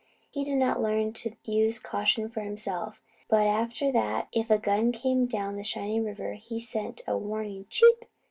[0.31, 4.91] He did not learn to use caution for himself; but after that, if a gun
[4.91, 8.05] came down the shining river, he sent a warning "Chip!"